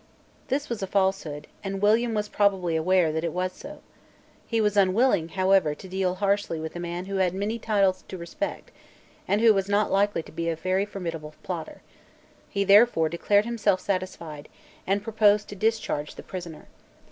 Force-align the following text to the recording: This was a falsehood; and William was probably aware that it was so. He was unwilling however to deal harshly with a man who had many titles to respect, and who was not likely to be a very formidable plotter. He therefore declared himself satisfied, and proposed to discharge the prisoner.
This 0.47 0.67
was 0.67 0.81
a 0.81 0.87
falsehood; 0.87 1.45
and 1.63 1.79
William 1.79 2.15
was 2.15 2.27
probably 2.27 2.75
aware 2.75 3.11
that 3.11 3.23
it 3.23 3.31
was 3.33 3.51
so. 3.53 3.81
He 4.47 4.59
was 4.59 4.75
unwilling 4.75 5.29
however 5.29 5.75
to 5.75 5.87
deal 5.87 6.15
harshly 6.15 6.59
with 6.59 6.75
a 6.75 6.79
man 6.79 7.05
who 7.05 7.17
had 7.17 7.35
many 7.35 7.59
titles 7.59 8.03
to 8.07 8.17
respect, 8.17 8.71
and 9.27 9.41
who 9.41 9.53
was 9.53 9.69
not 9.69 9.91
likely 9.91 10.23
to 10.23 10.31
be 10.31 10.49
a 10.49 10.55
very 10.55 10.85
formidable 10.85 11.35
plotter. 11.43 11.83
He 12.49 12.63
therefore 12.63 13.09
declared 13.09 13.45
himself 13.45 13.79
satisfied, 13.79 14.49
and 14.87 15.03
proposed 15.03 15.47
to 15.49 15.55
discharge 15.55 16.15
the 16.15 16.23
prisoner. 16.23 16.65